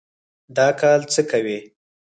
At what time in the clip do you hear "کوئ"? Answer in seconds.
1.29-1.57